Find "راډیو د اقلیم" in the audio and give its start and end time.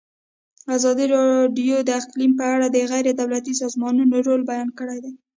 1.15-2.31